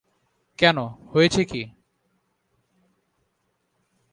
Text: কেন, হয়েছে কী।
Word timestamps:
কেন, 0.59 0.77
হয়েছে 1.13 1.41
কী। 1.45 1.61